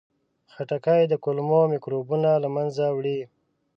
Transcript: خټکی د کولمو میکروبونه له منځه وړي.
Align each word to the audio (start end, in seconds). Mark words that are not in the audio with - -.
خټکی 0.53 1.03
د 1.07 1.13
کولمو 1.23 1.61
میکروبونه 1.73 2.29
له 2.43 2.49
منځه 2.55 2.85
وړي. 2.97 3.19